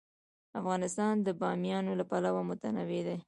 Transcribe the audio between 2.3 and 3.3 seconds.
متنوع دی.